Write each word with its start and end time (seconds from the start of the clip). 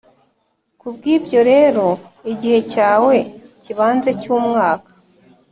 kubwibyo 0.79 1.39
rero 1.51 1.85
igihe 2.31 2.59
cyawe 2.71 3.15
cyibanze 3.61 4.09
cyumwaka, 4.21 4.89